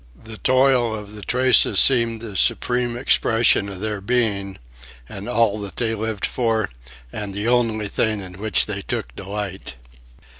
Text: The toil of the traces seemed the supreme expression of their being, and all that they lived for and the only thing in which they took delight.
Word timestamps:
The 0.23 0.37
toil 0.39 0.95
of 0.95 1.15
the 1.15 1.21
traces 1.21 1.77
seemed 1.77 2.21
the 2.21 2.35
supreme 2.35 2.97
expression 2.97 3.69
of 3.69 3.81
their 3.81 4.01
being, 4.01 4.57
and 5.07 5.29
all 5.29 5.59
that 5.59 5.75
they 5.77 5.93
lived 5.93 6.25
for 6.25 6.71
and 7.13 7.35
the 7.35 7.47
only 7.47 7.87
thing 7.87 8.19
in 8.19 8.39
which 8.39 8.65
they 8.65 8.81
took 8.81 9.15
delight. 9.15 9.75